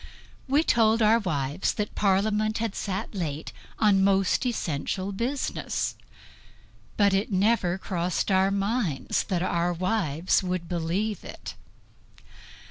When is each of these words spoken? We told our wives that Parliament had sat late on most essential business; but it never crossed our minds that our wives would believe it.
We 0.47 0.63
told 0.63 1.03
our 1.03 1.19
wives 1.19 1.73
that 1.75 1.93
Parliament 1.93 2.57
had 2.57 2.73
sat 2.73 3.13
late 3.13 3.53
on 3.77 4.03
most 4.03 4.47
essential 4.47 5.11
business; 5.11 5.95
but 6.97 7.13
it 7.13 7.31
never 7.31 7.77
crossed 7.77 8.31
our 8.31 8.49
minds 8.49 9.21
that 9.25 9.43
our 9.43 9.71
wives 9.71 10.41
would 10.41 10.67
believe 10.67 11.23
it. 11.23 11.53